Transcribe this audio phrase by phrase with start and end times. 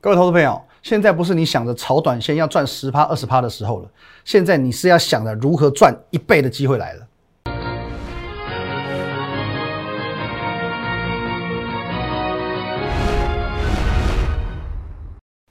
[0.00, 3.90] 各位投资朋友，现在不是你想着炒短线要赚十趴二十趴的时候了，
[4.24, 7.04] 现在你是要想着如何赚一倍的机会来了。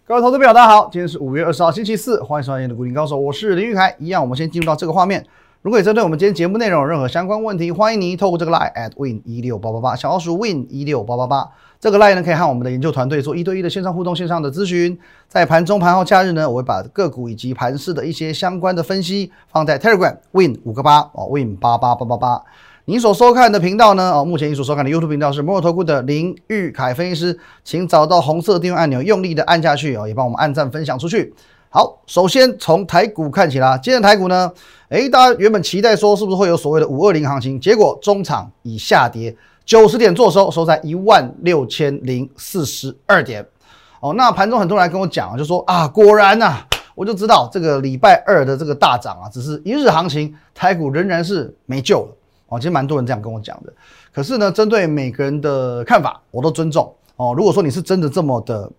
[0.05, 3.93] 各位投资朋友，大家好，今天是五月二十号，星期四，欢迎收看《的股林高手》，我是林玉凯。
[3.99, 5.27] 一样，我们先进入到这个画面。
[5.63, 11.49] 如果你针对我们今天节目内容有任何相关问题，欢迎你透过这个 line at win 一六八八八，小老鼠 win 一六八八八。
[11.79, 14.97] 这个 line 呢，可以和我们的研究团队做一对一的线上互动、线上的咨询。
[15.27, 22.43] 在盘中、盘后、假日呢，我会把个股以及盘市的一些相关的分析放在 Telegram win 五个八哦，win 八八八八八。
[22.85, 31.33] 你所收看的频道呢，哦，目前你所收看的 YouTube 频道是摩尔投顾的林玉凯分析师，请找到红色订阅按钮，用力的按下去哦，也帮我们按赞分享出去。
[31.69, 34.49] 好，首先从台股看起啦，今天台股呢，
[34.87, 39.35] 诶，大家原本期待说是不是会有所谓的五二零行情，结果中场以下跌
[39.65, 43.45] 九十点做收，收在一万六千零四十二点。
[43.99, 46.59] 哦，那盘中很多人来跟我讲，就说啊，果然呐，
[46.95, 52.15] 我就知道这个礼拜二的这个大涨啊，只是一日行情，台股仍然是没救了。
[52.47, 53.73] 哦，其实蛮多人这样跟我讲的。
[54.13, 56.95] 可是呢，针对每个人的看法，我都尊重。
[57.17, 58.71] 哦，如果说你是真的这么的。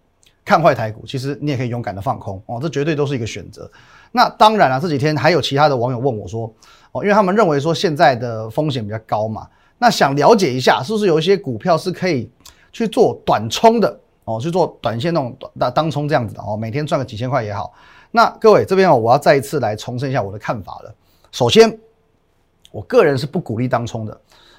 [0.45, 3.71] 看坏台股，其实你也可以勇敢的放空哦，这绝对都是一个选择。
[4.13, 6.53] 那当然了，这几天还有其他的网友问我说，
[6.93, 9.47] 哦，因为他们认为说现在的风险比较高嘛，
[9.79, 12.31] 那想了解一下是不是有一些股票是可以
[12.73, 17.73] 去做短冲的哦，去做短线那种当当冲这样子的哦，每天赚个几千块也好。
[18.11, 20.95] 那各位这边哦，我要再一次来重申一下我的看法了。
[21.31, 21.79] 首先，
[22.73, 24.19] 我个人是不鼓励当冲的。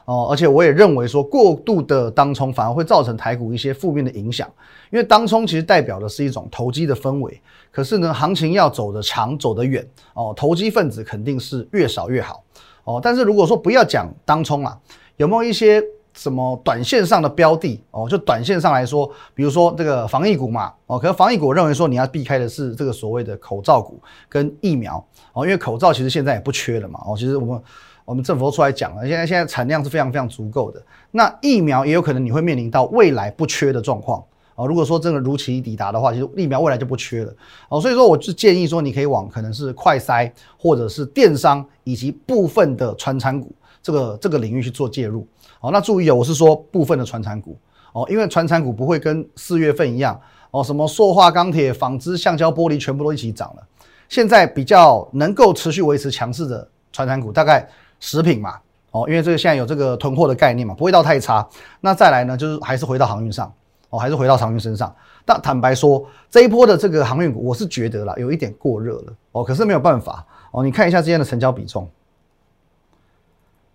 [0.09, 4.49] 哦，而且我也认为说，过度的当冲反而会造成台股一些负面的影响，
[4.89, 7.39] 因为当冲其实代表的是一种投机的氛围。
[7.71, 12.43] 可是呢，行情要走得长、走得远，哦，投机分子肯定是越少越好。
[12.85, 14.75] 哦，但是如果说不要讲当冲啊，
[15.17, 15.79] 有没有一些
[16.15, 17.79] 什么短线上的标的？
[17.91, 27.61] 哦，就短线上来说，比如说这个防疫股嘛，哦，可能防疫股我认为说你要避开的是这个所谓的口罩股跟疫苗，哦，因为口罩其实现在也不缺了嘛，哦，其实我们。
[28.09, 30.81] 我们政府都出来讲了，现在现在产量是非常非常足够的。
[31.11, 34.19] 那疫苗也有可能你会面临到未来不缺的状况
[34.55, 34.65] 啊。
[34.65, 37.31] 如果说真的如期抵达的话，其实疫苗未来就不缺了
[37.69, 37.79] 哦。
[37.79, 45.27] 所以说，我就建议说，你可以往可能是快筛或者是电商以及部分的传产股这个这个领域去做介入
[45.61, 45.69] 哦。
[45.71, 47.55] 那注意哦，我是说部分的传产股
[47.93, 50.19] 哦，因为传产股不会跟四月份一样
[50.49, 53.63] 哦，什么塑化、钢铁、纺织、橡胶、玻璃全部都一起涨了。
[54.07, 57.69] 现在比较能够持续维持强势的传产股，大概。
[57.99, 58.59] 食品嘛，
[58.91, 61.47] 哦，因为这个现在有这个囤货的概念嘛，不会到太差。
[61.81, 63.53] 那再来呢，就是还是回到航运上，
[63.89, 64.95] 哦，还是回到航运身上。
[65.25, 71.89] 但坦白说，这一波的这个航运股，我是觉得啦，有一点过热了，哦，可是没有办法，哦，你看一下之间的成交比重。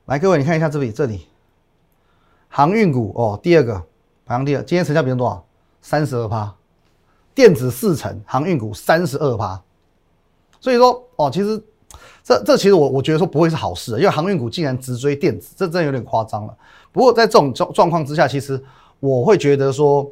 [0.06, 1.26] 来，各位，你看一下这里，这里
[2.48, 3.74] 航运股哦，第二个
[4.26, 5.44] 排行第二，今天成交比重多少？
[5.80, 6.54] 三十二趴，
[7.34, 9.62] 电子四成，航运股三十二趴。
[10.60, 11.62] 所以说，哦，其实。
[12.22, 16.56] 这这其实我我觉得说不会是好事，因为航运股竟然直追电子，这真的有点夸张了。
[16.92, 18.62] 不过在这种状状况之下，其实
[19.00, 20.10] 我会觉得说，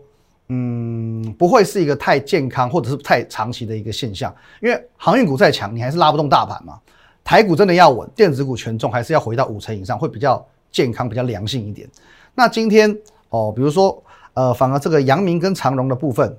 [0.48, 4.34] 嗯，不会是一个太健康或者是太长期的一个现象。
[4.60, 6.78] 因为航运股再强，你还是拉不动大盘嘛。
[7.24, 11.88] 台股真的要稳，电子股权重还是要回到五成以上，会比较健康、比较良性一点。
[12.34, 12.94] 那今天
[13.28, 14.02] 哦，比如说
[14.34, 16.36] 呃，反而这个阳明跟长荣的部分，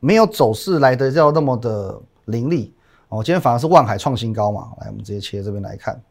[0.00, 2.72] 没有走势来的要那么的凌厉。
[3.08, 6.02] 哦，今天反而是万海创新高嘛，来，我们直接切这边来看，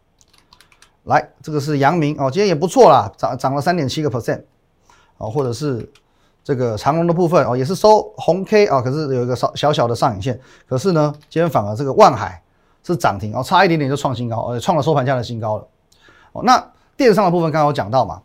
[1.03, 4.41] 来，这个是阳明哦，今天也不错啦，涨涨了三点七个 percent，
[5.17, 5.91] 哦，或者是
[6.41, 12.41] 这个长隆的部分哦，也是收红 K 啊，可是有一个小小小的上影线，可是呢，今天反而这个万海
[12.81, 15.67] 是涨停哦，差一点点就创新高，而且创了收盘价的新高了。
[16.31, 18.21] 哦，那电商的部分刚刚有讲到嘛，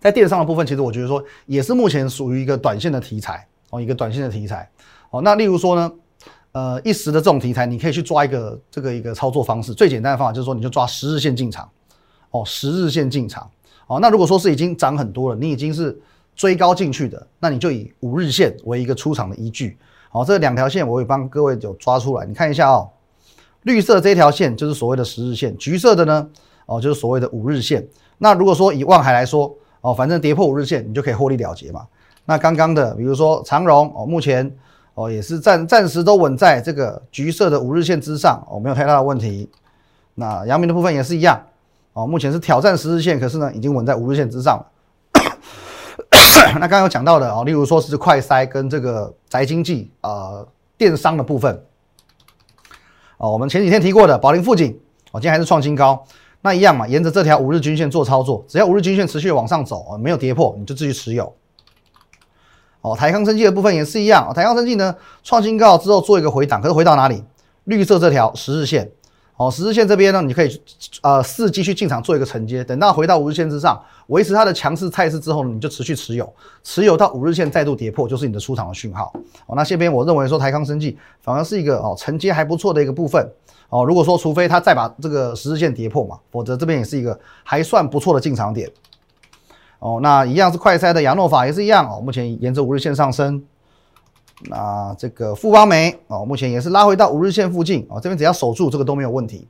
[0.00, 4.70] 在电商的部分，其实我觉得说也是目前属于一个短线的题材哦，一个短线的题材
[5.08, 5.90] 哦，那例如说呢？
[6.54, 11.68] 呃，一时的这种题材，你可以去抓一个这个一个操作方式，最简单的方法就是说，你就抓十日线进场，
[12.30, 13.50] 哦，十日线进场，
[13.88, 16.00] 哦，那如果说是已经涨很多了，你已经是
[16.36, 19.76] 追高进去的，那你就以五日线为一个出场的依据，
[20.10, 22.88] 好，这两条线我也帮各位有抓出来，你看一下哦，
[23.62, 26.28] 绿色这条线就是所谓的十日线，橘色的呢，
[26.66, 27.84] 哦，就是所谓的五日线。
[28.18, 31.84] 那如果说以望海来说，哦，反正跌破五日线，你就可以获利了结嘛。
[32.24, 34.56] 那刚刚的，比如说长荣，哦，目前。
[34.94, 39.50] 哦，也是暂暂时都稳在这个橘色的五日线之上，哦，没有太大的问题。
[40.14, 41.40] 那阳明的部分也是一样，
[41.92, 44.66] 哦，目前是挑战十日线，可是呢，已经稳在五日线之上了。
[46.54, 50.46] 那刚刚有讲到的哦，例如说是快筛跟这个宅经济啊
[50.78, 51.64] 电商的部分，
[53.16, 54.78] 哦，我们前几天提过的宝林富锦，
[55.10, 56.04] 哦，今天还是创新高，
[56.40, 61.34] 那一样嘛，沿着这条五日均线做操作，只要五日均线持续往上走，哦，没有跌破，你就继续持有。
[62.84, 67.24] 哦，台康生技的部分也是一样，台康生技呢创新高之后做一个回档，可是回到哪里？
[67.64, 68.90] 绿色这条十日线。
[69.36, 70.60] 哦，十日线这边呢，你可以
[71.00, 76.30] 呃伺机去进场做一个承接，等到回到五日线之上，维持它的强势态势之后呢，你就持续持有，
[76.62, 79.10] 持有到五日线再度跌破，就是你的出场的讯号。
[79.46, 83.26] 哦，那这边我认为说台康生技反而是一个哦承接还不错的一个部分。
[83.70, 88.70] 哦，如果说除非它再把这个十日线跌破嘛，否则这边也是一个还算不错的进场点。
[89.84, 93.44] 哦，那一样是快筛的亚诺法也是一样哦，目前沿着五日线上升。
[94.48, 99.46] 那这个富邦煤哦，目前也是拉回到五日线附近哦，这边只要守住这个都没有问题。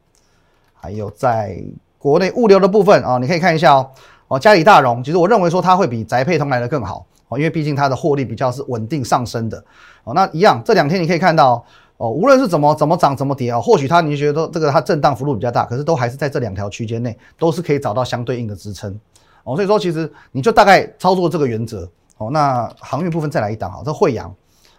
[0.75, 1.57] 还有在
[1.99, 3.89] 国内物流的部分啊，你可以看一下哦，
[4.27, 9.65] 哦，嘉里大荣，其实我认为说它会比宅配通来的更好哦，因为毕竟它的获利比较是稳定上升的
[10.03, 10.13] 哦。
[10.15, 11.65] 那一样，这两天你可以看到
[11.97, 18.99] 哦，无论是怎么怎么涨怎么跌啊，或许它你觉得这个它震荡幅度比较大，可是都还是在这两条区间内，都是可以找到相对应的支撑
[19.44, 19.55] 哦。
[19.55, 21.88] 所以说，其实你就大概操作这个原则
[22.19, 22.31] 哦。
[22.32, 24.35] 那航运部分再来一档哈，这惠阳。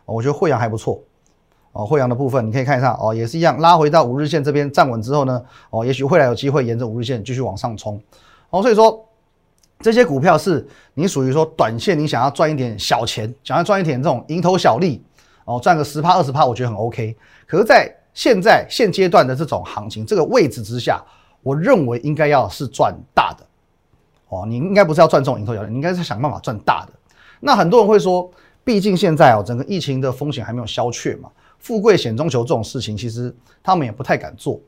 [0.08, 1.02] 我觉得惠阳还不错
[1.72, 5.42] 哦，惠阳的部分你可以看一下哦，也是一样拉回到五日线这边站稳之后呢，
[5.72, 8.00] 哦，也许未来有机会沿着五日线继续往上冲
[8.52, 9.04] 哦，所以说
[9.80, 10.64] 这些股票是
[10.94, 15.04] 你属于说短线你想要赚一点小钱，想要赚一点这种蝇头小利
[15.46, 17.18] 哦，赚个十趴二十趴，我觉得很 OK。
[17.48, 21.04] 可是，在现在现阶段的这种行情这个位置之下，
[21.42, 23.44] 我认为应该要是赚大的
[24.30, 26.94] 哦，你应该不是要赚这种蝇头小利，你应该是想办法赚大的。
[27.40, 28.32] 那很多人会说。
[28.66, 31.30] 毕竟现在哦，整个疫情的风险还没有消却嘛，
[31.60, 33.32] 富贵险中求这种事情，其实
[33.62, 34.60] 他们也不太敢做。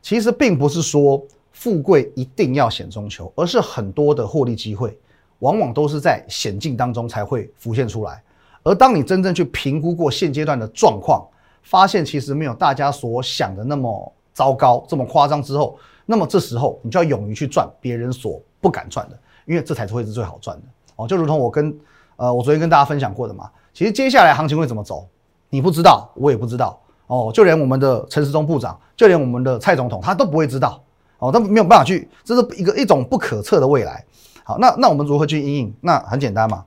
[0.00, 1.20] 其实并不是说
[1.50, 4.96] 富贵一定要险中求，而是很多的获利机会，
[5.40, 8.22] 往往都是在险境当中才会浮现出来。
[8.62, 11.26] 而当你真正去评估过现阶段的状况，
[11.64, 15.76] 发现其实没有大家所想的那么糟糕、这么夸张之后，
[16.06, 20.62] 那么这时候你就要勇于去赚别人所不敢赚的，因为这才是会是最好赚的
[20.96, 21.06] 哦。
[21.06, 21.78] 就如同我跟。
[22.16, 25.04] 呃，我昨天跟大家分享过的嘛，其实接下来行情会怎么走，
[25.50, 27.32] 你不知道，我也不知道哦。
[27.34, 30.80] 就连我们的陈时中部长，就连我们的蔡总统，他都不会知道
[31.18, 34.04] 哦，都没有办法去，这是一个一种不可测的未来。
[34.44, 35.74] 好，那那我们如何去应应？
[35.80, 36.64] 那很简单嘛，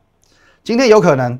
[0.66, 1.40] 今天有可能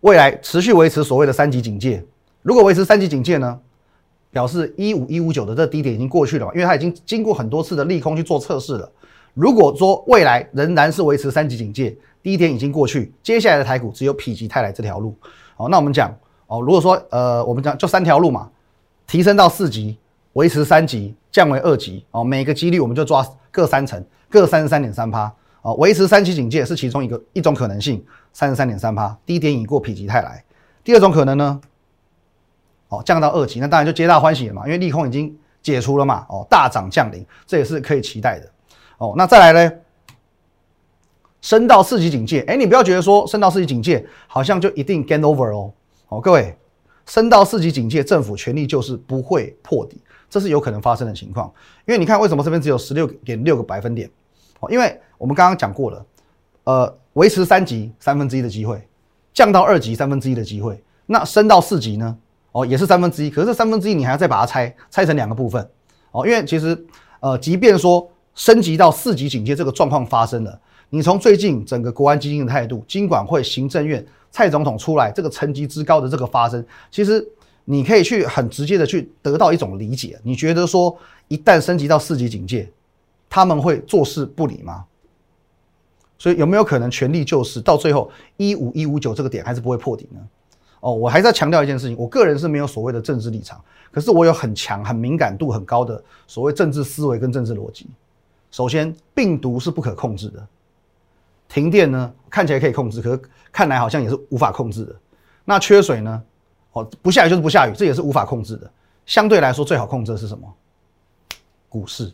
[0.00, 2.04] 未来持续维持所谓的三级警戒，
[2.42, 3.60] 如果维持三级警戒呢，
[4.34, 8.90] 表示一五一五九的这低点已经过去了嘛，因为它已经经过很多次的利空去做测试了。
[9.32, 15.14] 如果说未来仍然是维持三级警戒，低点已经过去，接下来的台股只有否极泰来这条路。
[15.56, 16.12] 好，那我们讲
[16.48, 18.50] 哦，如果说呃，我们讲就三条路嘛，
[19.06, 19.96] 提升到四级，
[20.32, 22.04] 维持三级，降为二级。
[22.10, 25.32] 哦，每个几率我们就抓各三成，各三十三点三趴。
[25.62, 30.44] 哦，维持三级警戒是其中一个一种可能性，三十三点三趴，低点已过否极泰来。
[30.82, 31.60] 第二种可能呢，
[32.96, 36.26] 哦，降到二级，那当然就皆大欢喜了嘛，因为利空已经解除了嘛。
[36.28, 38.50] 哦，大涨降临，这也是可以期待的。
[38.98, 39.72] 哦，那再来呢？
[41.40, 45.70] 升到四级警戒，哎，你不要觉得说升到四级警戒好像就一定 gain over 哦。
[46.06, 46.56] 好，各位，
[47.04, 50.00] 升到四级警戒，政府权力就是不会破底，
[50.30, 51.52] 这是有可能发生的情况。
[51.86, 54.10] 因为你看，为什么这边只有十六点六个百分点？
[54.60, 56.06] 哦，因为我们刚刚讲过了，
[56.64, 58.82] 呃，维持三级三分之一的机会，
[59.34, 62.16] 降到二级三分之一的机会，那升到四级呢？
[62.54, 65.60] 哦，也是三分之一，可是三分之一你还要再把它拆拆成两个部分。
[66.12, 66.86] 哦，因为其实
[67.18, 70.60] 呃，即便说升级到四级警戒这个状况发生了。
[70.88, 77.26] 你从最近整个国安基金的态度、金管会、行政院、蔡总统出来这个层级之高的这个发生，其实
[77.64, 80.16] 你可以去很直接的去得到一种理解。
[80.22, 82.70] 你觉得说一旦升级到四级警戒，
[83.28, 84.84] 他们会坐视不理吗？
[86.16, 90.20] 所以有没有可能全力救市，到最后一五一五九这个点还是不会破底呢？
[90.84, 93.58] 哦，我还是要强调一件事情，我个人是没有所谓的政治立场，
[93.90, 97.88] 可是我有很强、很敏感度很高的所谓政治思维跟政治逻辑。
[98.50, 100.46] 首先，病毒是不可控制的。
[101.48, 104.94] 停电呢，看起来可以控制，可是看来好像也是无法控制的。
[105.46, 106.22] 那缺水呢？
[106.72, 108.70] 哦，不下雨就是不下雨，这也是无法控制的。
[109.06, 110.54] 相对来说，最好控制的是什么？
[111.70, 112.12] 股市。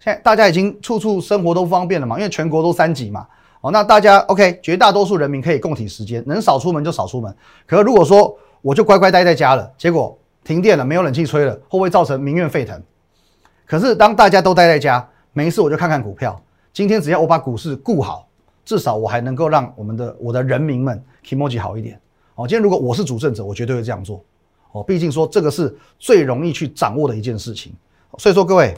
[0.00, 3.26] 现在大家已经处处生活都方便了嘛，因为全国都三级嘛。
[3.66, 7.34] 哦，那大家 OK，绝大多数人民可以共体时间，能少出门就少出门。
[7.66, 12.80] 可如果说我就乖乖待在家了，结果停电了，没有冷气吹了，会不会造成民怨沸腾？
[13.66, 16.40] 可是当大家都待在家，没事我就看看股票。
[16.72, 18.22] 今天只要我把股市顾好。
[18.64, 22.00] 至少我还能够让我们的我的人民们 emoji 好一点
[22.34, 22.48] 哦。
[22.48, 24.20] 今天如果我是主政者，我绝对会这样做
[24.72, 24.82] 哦。
[24.82, 27.72] 毕竟说这个是最容易去掌握的一件事情。
[28.18, 28.76] 所以说各位，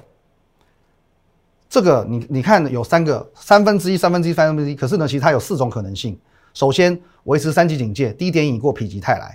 [1.68, 6.18] 这个你你看有三个三分之一、三分之一、三分之一，可是呢，其实它有四种可能性。
[6.54, 9.28] 首先维持三级警戒，低点已过，否极泰来；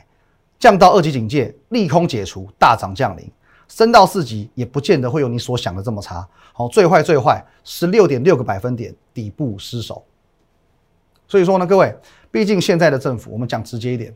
[0.59, 3.23] 降到二级警戒，利空解除，大涨降临；
[3.67, 6.27] 升到四级，也不见得会有你所想的这么差。
[6.53, 10.03] 好，最坏最坏十六点六个百分点，底部失守。
[11.27, 11.95] 所以说呢，各位，
[12.31, 14.13] 毕竟现在的政府，我们讲直接一点，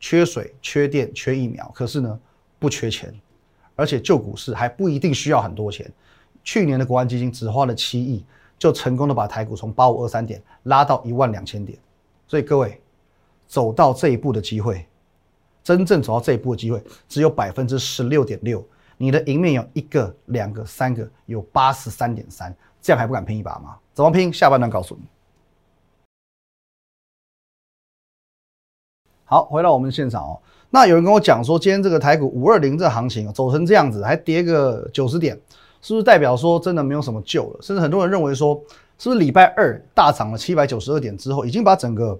[0.00, 2.18] 缺水、缺电、缺疫苗，可是呢，
[2.58, 3.14] 不缺钱，
[3.76, 5.88] 而且救股市还不一定需要很多钱。
[6.42, 8.24] 去年的国安基金只花了七亿，
[8.58, 11.78] 就成功的把台股从八五二三点拉到一万两千点。
[12.26, 12.80] 所以各位，
[13.46, 14.86] 走到这一步的机会，
[15.62, 18.64] 真正走到这一步的机会，只有百分之十六点六。
[19.00, 23.78] 你的赢面有一个、两个、三个，有八十三点三，这样还不敢拼一把吗？
[23.94, 24.32] 怎么拼？
[24.32, 25.02] 下半段告诉你。
[29.24, 30.40] 好，回到我们现场哦。
[30.70, 35.40] 那有人跟我讲说，今天这个台股五二零这行情走成这样子，还跌个九十点，
[35.80, 37.58] 是不是代表说真的没有什么救了？
[37.62, 38.60] 甚至很多人认为说，
[38.98, 42.18] 是不是礼拜二大涨了七百九十二点之后，已经把整个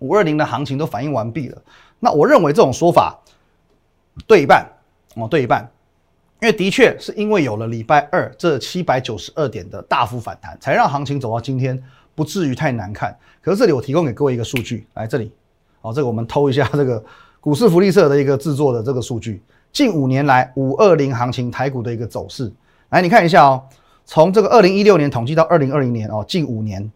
[0.00, 1.62] 五二零的行情都反映完毕了？
[2.00, 3.18] 那我认为这种说法
[4.26, 4.66] 对一半
[5.14, 5.70] 哦，对一半。
[6.40, 11.80] 因为的确是因为有了礼拜二这七百九十二点的大幅反弹，才让行情走到今天
[12.16, 13.16] 不至于太难看。
[13.40, 15.30] 可是这里我提供给各位一个数据，来这里，
[15.82, 17.00] 哦，这个我们偷一下这个
[17.38, 19.40] 股市福利社的一个制作的这个数据，
[19.72, 22.50] 近五年来五二零行情台股的一个走势，
[22.92, 23.62] 来你看一下哦，
[24.04, 26.92] 从这个二零一六年统计到二零二零年哦，近五年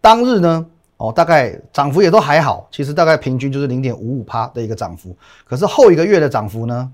[0.00, 6.90] 当日呢，哦，大概涨幅也都还好，其实大概平均就是零点五五趴的一个涨幅，可是后一个月的涨幅呢？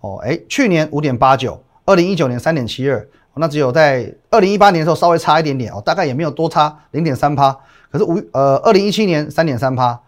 [0.00, 7.58] 哦，哎，去年五点八九，二零一九年三点七二，那只有在二零一八年的时候稍微差一点点哦，大概也没有多差零点三趴。
[7.90, 10.00] 可是五呃，二零一七年三点三趴，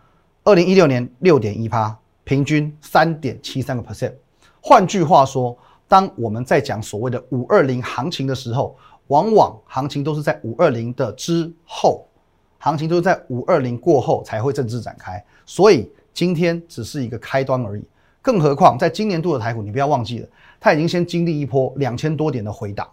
[0.44, 4.12] 二零一六年六点一趴，平均三点七三个 percent。
[4.60, 5.58] 换句话说，
[5.90, 8.76] 当我们在讲所谓的五二零行情的时候，
[9.08, 12.06] 往往行情都是在五二零的之后，
[12.58, 15.20] 行情都是在五二零过后才会正式展开。
[15.44, 17.82] 所以今天只是一个开端而已。
[18.22, 20.28] 更何况，在今年度的台股，你不要忘记了，
[20.60, 22.88] 它已经先经历一波两千多点的回档，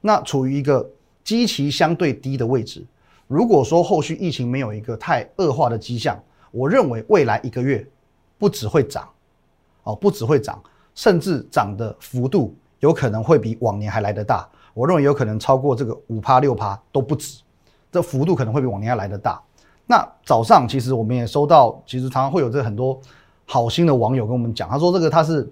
[0.00, 0.90] 那处于一个
[1.22, 2.84] 基期相对低的位置。
[3.28, 7.86] 如果说后续疫情没有一个太恶化的迹象，我认为未来一个月
[8.38, 9.08] 不只会涨，
[9.84, 10.60] 哦，不只会涨，
[11.00, 14.46] 甚至涨的幅度有可能会比往年还来得大。
[14.74, 17.40] 我认为有可能超过这个五趴六趴都不止，
[17.90, 19.40] 这幅度可能会比往年要来得大。
[19.86, 23.00] 那早上其实我们也收到，其实常常会有这很多。
[23.46, 25.50] 好心的网友跟我们讲，他说这个他是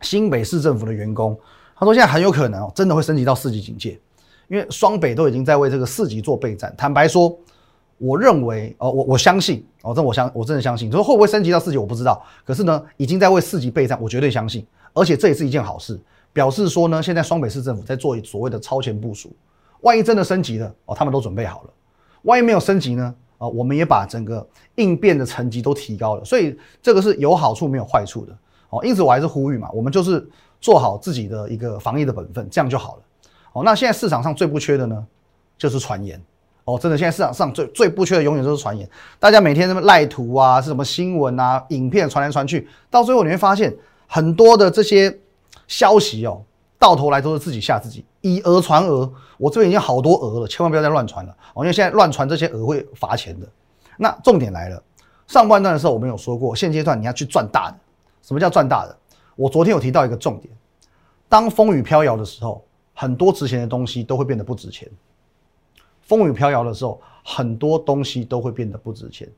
[0.00, 1.38] 新北市政府的员工，
[1.76, 3.96] 他说现在很有可能哦，真的会升级到四级警戒，
[4.48, 6.74] 因为双北都已经在为这个四级做备战。
[6.76, 7.34] 坦白说，
[7.98, 10.90] 我认为哦，我我相信哦，这我相我真的相信。
[10.90, 12.22] 就说会不会升级到四级，我不知道。
[12.44, 14.66] 可是呢，已经在为四级备战，我绝对相信。
[14.92, 15.98] 而且这也是一件好事，
[16.32, 19.34] 表示说呢，现在双北市政府在做所谓的超前部署。
[19.80, 21.70] 万一真的升级了哦，他们都准备好了。
[22.22, 23.14] 万一没有升级呢？
[23.38, 24.46] 啊，我们也把整个
[24.76, 28.32] 应变的层级都提高了，所以这个是有好处没有坏处的
[28.70, 28.84] 哦。
[28.84, 30.24] 因此我还是呼吁嘛，我们就是
[30.60, 33.02] 做好自己的一个防疫的本分，这样就好了。
[33.52, 35.06] 哦，那现在市场上最不缺的呢，
[35.58, 36.22] 就是传言
[36.64, 38.88] 哦，真的，现在市场上最最不缺的永远都是传言。
[39.18, 43.74] 大家每天什么赖图啊，是什么新闻啊、影片传来传去，到最后你会发现
[44.06, 45.14] 很多的这些
[45.66, 46.42] 消息哦。
[46.78, 49.10] 到头来都是自己吓自己，以讹传讹。
[49.38, 53.46] 我这边已经好多讹了，千万不要再乱传了哦，因为现在乱传这些讹会罚钱的。
[53.96, 54.82] 那重点来了，
[55.26, 57.76] 上半段的时候我们有说过，现阶段你要去赚大的。
[58.20, 58.96] 什么叫赚大的？
[59.36, 60.52] 我昨天有提到一个重点，
[61.28, 62.62] 当风雨飘摇的时候，
[62.94, 64.88] 很多值钱的东西都会变得不值钱。
[66.06, 69.28] 风雨飘摇的时候，很多东西都会变得不值钱，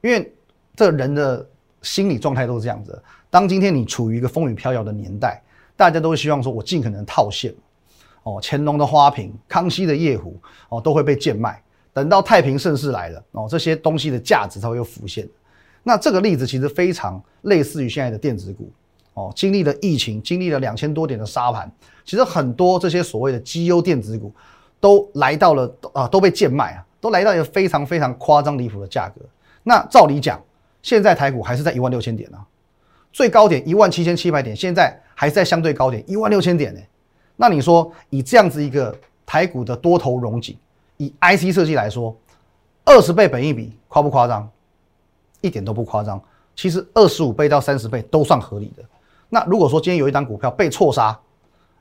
[0.00, 0.32] 因为
[0.74, 1.46] 这人的
[1.82, 3.02] 心理状态都是这样子。
[3.30, 5.42] 当今天你处于一个风雨飘摇的年代。
[5.78, 7.54] 大家都希望说，我尽可能套现，
[8.22, 10.34] 哦，乾隆的花瓶、康熙的夜壶，
[10.70, 11.62] 哦，都会被贱卖。
[11.92, 15.28] 等到太平盛世来了，哦，这些东西的价值才会又浮现。
[15.82, 18.72] 那这个例子其实非常类似于现在的电子股，
[19.12, 21.70] 哦，经历了疫情，经历了两千多点的沙盘，
[22.06, 24.34] 其实很多这些所谓的绩优电子股
[24.86, 29.20] 都来到了啊，都被贱卖啊，都来到一个非常非常夸张离谱的价格。
[29.64, 30.40] 那照理讲，
[30.80, 32.38] 现在台股还是在一万六千点啊。
[33.12, 36.80] 最高点一万七千七百点，现在还是在相对高点一万六千点呢。
[37.34, 40.56] 那你说以这样子一个台股的多头融景，
[40.98, 42.16] 以 IC 设计来说，
[42.84, 44.48] 二十倍本一比夸不夸张？
[45.40, 46.22] 一点都不夸张。
[46.54, 48.84] 其实二十五倍到三十倍都算合理的。
[49.28, 51.18] 那如果说今天有一档股票被错杀，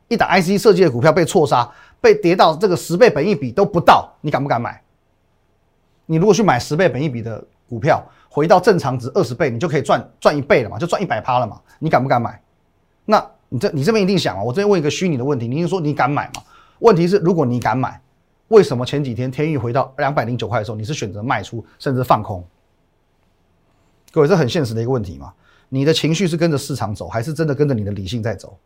[0.07, 1.69] 一档 IC 设计的股票被错杀，
[1.99, 4.81] 被跌到这个十倍本益比都不到，你敢不敢买？
[6.05, 8.03] 你如果去买十倍本益比的股票？
[8.27, 11.57] 回到正常值二十倍，你就可以赚赚一倍了嘛，就赚一百趴了嘛。
[11.79, 12.37] 你敢不敢买？
[13.05, 16.43] 那你这你这边一定想啊，我这边问一个虚拟的问题，你是说你敢买吗？
[16.79, 18.01] 问题是，如果你敢买，
[18.49, 22.45] 为什么前几天天域回到两百零九块的时候，你是选择卖出甚至放空？
[24.11, 25.31] 各位，这很现实的一个问题嘛。
[25.69, 28.57] 你的情绪是跟着市场走，还是真的跟着你的理性在走？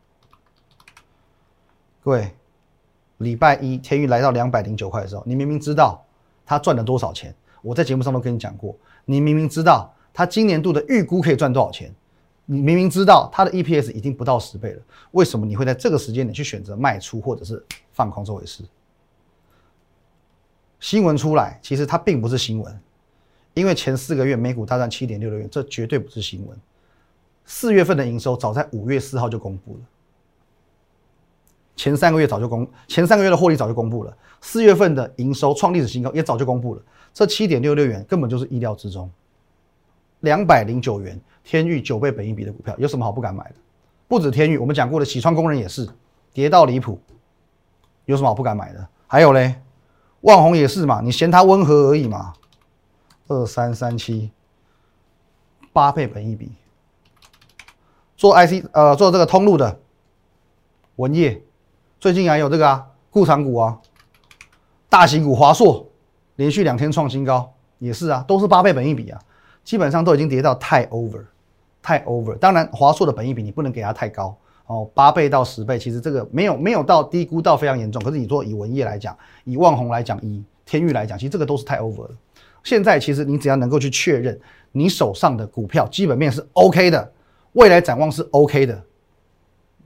[2.09, 2.27] 各位，
[3.17, 6.03] 礼拜一天域来到两百零九块的时候，你明明知道
[6.43, 7.35] 他赚了多少钱。
[7.61, 8.75] 我在节目上都跟你讲过，
[9.05, 11.93] 你明明知道他今年度的预估可以赚多少钱，
[12.47, 18.63] 你明明知道他的 EPS 已经不到十倍了，为什么你会在这个时间点去选择卖出或者是放空这回事？
[20.79, 22.81] 新闻出来，其实它并不是新闻，
[23.53, 26.57] 因为前四个月美股大涨七点六六元，这绝对不是新闻。
[27.45, 29.79] 四月份的营收早在五月四号就公布了，
[31.79, 36.81] 前三个月早就公，前三个月的获利早就公布了，四月份的营收创历史新高也早就公布了，
[37.13, 39.09] 这七点六六元根本就是意料之中。
[40.19, 43.55] 两百零九元，天域九倍本益比的股票，有什么好不敢买的？
[44.09, 45.87] 不止天域，我们讲过的喜川工人也是
[46.33, 46.99] 跌到离谱，
[48.03, 48.85] 有什么好不敢买的？
[49.07, 49.55] 还有嘞。
[50.19, 52.33] 万宏也是嘛，你嫌它温和而已嘛。
[53.29, 54.29] 二三三七，
[55.71, 56.51] 八倍本一比。
[58.17, 59.79] 做 IC 呃做这个通路的
[60.97, 61.41] 文业，
[61.99, 63.77] 最近还有这个啊，固厂股啊，
[64.87, 65.85] 大型股华硕
[66.37, 69.19] 连续两天创新高，也是啊，都是八倍本一比啊，
[69.65, 71.25] 基本上都已经跌到太 over，
[71.81, 72.37] 太 over。
[72.37, 74.33] 当然华硕的本一比你不能给它太高。
[74.67, 78.01] 哦，八倍到十倍，其实这个没有没有到低估到非常严重。
[78.01, 82.11] 可是你说以文业来讲，以万宏来讲，以天域来讲，其实这个都是太 over 了。
[82.63, 84.39] 现在其实你只要能够去确认
[84.71, 87.11] 你手上的股票基本面是 OK 的，
[87.53, 88.81] 未来展望是 OK 的，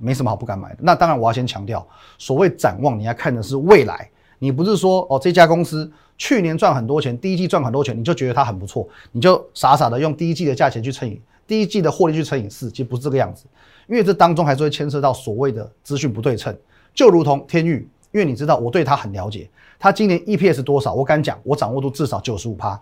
[0.03, 0.77] 没什么好不敢买的。
[0.81, 13.45] 那当然我要先强调，所谓展望你要看的是未来，你不是说哦这家公司去年赚很多钱，第一季赚很多钱，你就觉得它很不错，你就傻傻的用第一季的价钱去乘以第一季的获利去乘以四，其实不是这个样子。
[13.87, 16.55] 因为这当中还是会牵涉到所谓的资讯不对称，
[16.93, 22.81] 就如同天域，因为你知道我对它很了解，它今年 EPS 多少，我敢讲，我掌握度至少九十五趴。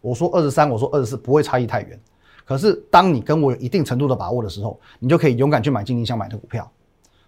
[0.00, 2.00] 我说二十三，我说二十四，不会差异太远。
[2.50, 6.68] 可是当你跟我有一定程度的把握的时候，你就可以勇敢去买今年想买的股票。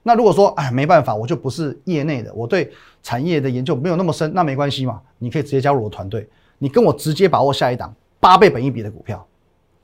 [0.03, 2.73] 那如果说哎没办法，我就不是业内的，我对
[3.05, 9.25] 产业的研究没有那么深，那没关系嘛，你可以直接加入我团队，你跟我直接把握下一档八倍本一比的股票，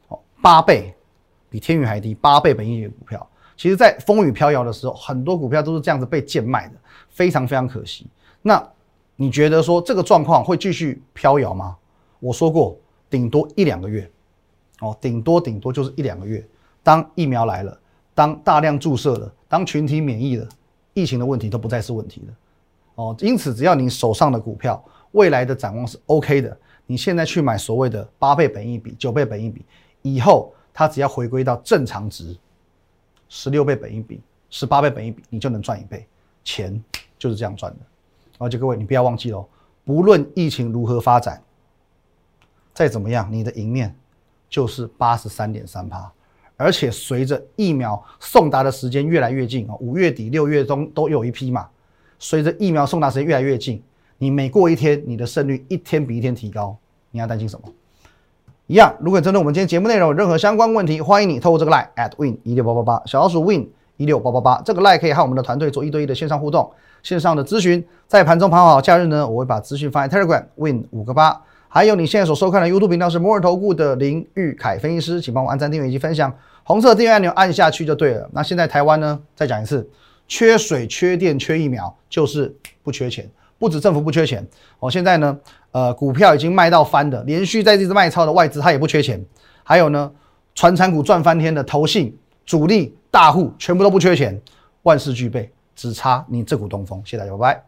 [0.09, 0.93] 哦，八倍。
[1.49, 3.25] 比天宇还低八倍本益的股票，
[3.57, 6.75] 其实，在风雨飘摇的时候，很多股票都是这样子被贱卖的，
[7.09, 8.07] 非常非常可惜。
[8.43, 8.63] 那
[9.15, 11.77] 你觉得说这个状况会继续飘摇吗？
[12.19, 12.77] 我说过，
[13.09, 14.11] 顶多一两个月，
[14.81, 16.47] 哦，顶多顶多就是一两个月。
[16.83, 17.81] 当疫苗来了，
[18.15, 20.49] 当大量注射了，当群体免疫了，
[20.95, 22.35] 疫情的问题都不再是问题了。
[22.95, 29.65] 哦，因此，只要你手上的股票未来的展望是 OK 的，你现在去买所谓的八倍本益比、九倍本益比，
[30.03, 30.53] 以后。
[30.71, 32.37] 它只要回归到正常值，
[33.29, 36.07] 十六倍本一比，十八倍本一比，你就能赚一倍，
[36.45, 36.81] 钱
[37.19, 37.79] 就是这样赚的。
[38.39, 39.45] 而且各位，你不要忘记喽，
[39.85, 41.43] 不论疫情如何发展，
[42.73, 43.93] 再怎么样，你的赢面
[44.49, 46.11] 就是八十三点三趴。
[46.57, 51.69] 而且随着疫苗送达的时间越来越近啊，五月底六月中都有一批嘛。
[52.19, 53.81] 随着疫苗送达时间越来越近，
[54.19, 56.77] 你每过一天，你的胜率一天比一天提高，
[57.13, 57.69] 你要担心什么？
[58.67, 63.65] 一样，如果针对我们今天节目内容有任何相关问题，欢迎你透过这个 line at win 一六八八八小老鼠 win
[63.97, 66.69] 一六八八八这个 line 可以和我们的团队做一对一的线上互动、
[67.05, 67.87] 线上的咨询。
[68.09, 71.41] 在盘中盘好假日呢，我会把资讯放在 Telegram win 五个八。
[71.69, 78.29] 还有你现在所收看的 YouTube 频道是摩尔投顾的林玉凯分析师，请帮我按赞、订阅以及分享，红色订阅按钮按下去就对了。
[78.33, 79.89] 那现在台湾呢，再讲一次，
[80.27, 83.29] 缺水、缺电、缺疫苗，就是不缺钱。
[83.59, 84.47] 不止政府不缺钱，
[84.79, 85.37] 哦，现在呢，
[85.73, 89.21] 呃，股票已经卖到翻的，连续在这次卖超的外资，它也不缺钱。
[89.65, 90.11] 还有呢，
[90.55, 94.41] 传产股赚翻天的投信、主力大户，全部都不缺钱，
[94.85, 97.03] 万事俱备，只差你这股东风。
[97.05, 97.68] 谢谢大家，拜拜。